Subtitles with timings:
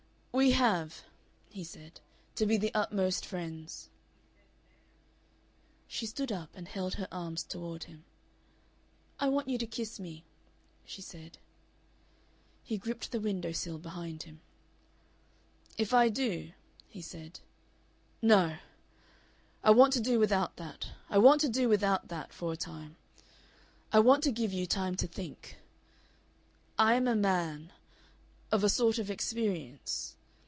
[0.33, 1.03] "We have,"
[1.49, 1.99] he said,
[2.35, 3.89] "to be the utmost friends."
[5.89, 8.05] She stood up and held her arms toward him.
[9.19, 10.23] "I want you to kiss me,"
[10.85, 11.37] she said.
[12.63, 14.39] He gripped the window sill behind him.
[15.77, 16.53] "If I do,"
[16.87, 17.41] he said....
[18.21, 18.55] "No!
[19.65, 20.91] I want to do without that.
[21.09, 22.95] I want to do without that for a time.
[23.91, 25.57] I want to give you time to think.
[26.79, 27.73] I am a man
[28.49, 30.15] of a sort of experience.